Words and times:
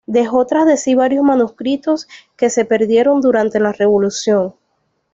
Dejó 0.07 0.47
tras 0.47 0.65
de 0.65 0.77
sí 0.77 0.95
varios 0.95 1.23
manuscritos, 1.23 2.07
que 2.35 2.49
se 2.49 2.65
perdieron 2.65 3.21
durante 3.21 3.59
la 3.59 3.71
Revolución. 3.71 4.55